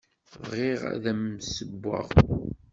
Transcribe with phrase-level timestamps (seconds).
[0.41, 2.07] Bɣiɣ ad am-d-ssewweɣ.